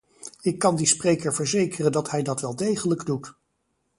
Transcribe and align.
Ik 0.41 0.59
kan 0.59 0.75
die 0.75 0.85
spreker 0.85 1.33
verzekeren 1.33 1.91
dat 1.91 2.11
hij 2.11 2.21
dat 2.21 2.41
wel 2.41 2.55
degelijk 2.55 3.05
doet. 3.05 3.35